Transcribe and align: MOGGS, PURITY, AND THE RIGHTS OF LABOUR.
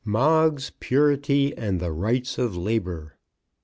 MOGGS, 0.03 0.71
PURITY, 0.79 1.55
AND 1.55 1.79
THE 1.79 1.91
RIGHTS 1.91 2.39
OF 2.39 2.57
LABOUR. 2.57 3.19